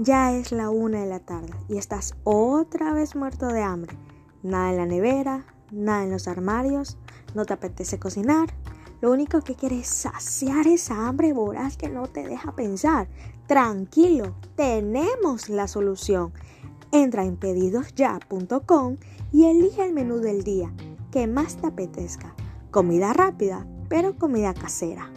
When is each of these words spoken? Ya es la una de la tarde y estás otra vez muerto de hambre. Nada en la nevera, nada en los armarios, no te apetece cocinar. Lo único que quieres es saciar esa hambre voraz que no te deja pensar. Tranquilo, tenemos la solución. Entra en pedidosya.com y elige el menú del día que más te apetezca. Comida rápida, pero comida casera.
Ya 0.00 0.32
es 0.32 0.52
la 0.52 0.70
una 0.70 1.00
de 1.00 1.06
la 1.06 1.18
tarde 1.18 1.52
y 1.68 1.76
estás 1.76 2.14
otra 2.22 2.92
vez 2.92 3.16
muerto 3.16 3.48
de 3.48 3.62
hambre. 3.62 3.96
Nada 4.44 4.70
en 4.70 4.76
la 4.76 4.86
nevera, 4.86 5.44
nada 5.72 6.04
en 6.04 6.12
los 6.12 6.28
armarios, 6.28 6.96
no 7.34 7.44
te 7.44 7.54
apetece 7.54 7.98
cocinar. 7.98 8.54
Lo 9.00 9.10
único 9.10 9.40
que 9.40 9.56
quieres 9.56 9.80
es 9.80 9.88
saciar 9.88 10.68
esa 10.68 11.08
hambre 11.08 11.32
voraz 11.32 11.76
que 11.76 11.88
no 11.88 12.06
te 12.06 12.22
deja 12.22 12.54
pensar. 12.54 13.08
Tranquilo, 13.48 14.36
tenemos 14.54 15.48
la 15.48 15.66
solución. 15.66 16.32
Entra 16.92 17.24
en 17.24 17.36
pedidosya.com 17.36 18.98
y 19.32 19.46
elige 19.46 19.84
el 19.84 19.94
menú 19.94 20.18
del 20.18 20.44
día 20.44 20.72
que 21.10 21.26
más 21.26 21.56
te 21.56 21.66
apetezca. 21.66 22.36
Comida 22.70 23.12
rápida, 23.12 23.66
pero 23.88 24.16
comida 24.16 24.54
casera. 24.54 25.10